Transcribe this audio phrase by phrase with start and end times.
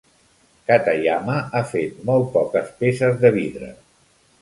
[0.71, 3.75] Katayama ha fet molt poques peces de vidre.